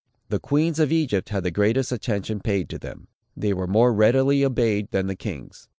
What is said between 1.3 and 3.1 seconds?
the greatest attention paid to them.